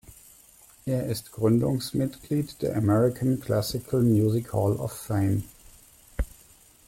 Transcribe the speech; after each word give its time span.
Er 0.87 1.05
ist 1.05 1.31
Gründungsmitglied 1.31 2.59
der 2.63 2.75
"American 2.75 3.39
Classical 3.39 4.01
Music 4.01 4.51
Hall 4.51 4.75
of 4.77 4.91
Fame". 4.91 5.43